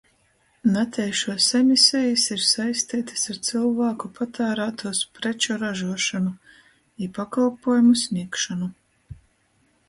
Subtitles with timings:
[0.75, 6.33] Nateišuos emisejis ir saisteitys ar cylvāku patārātūs preču ražuošonu
[7.09, 8.73] i pakolpuojumu snīgšonu.